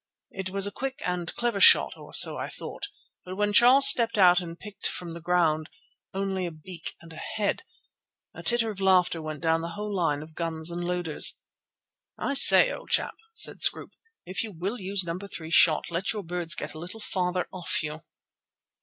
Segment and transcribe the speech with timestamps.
[0.31, 2.87] It was a quick and clever shot, or so I thought.
[3.23, 5.69] But when Charles stepped out and picked from the ground
[6.11, 7.61] only a beak and a head,
[8.33, 11.39] a titter of laughter went down the whole line of guns and loaders.
[12.17, 13.93] "I say, old chap," said Scroope,
[14.25, 15.19] "if you will use No.
[15.19, 18.01] 3 shot, let your birds get a little farther off you."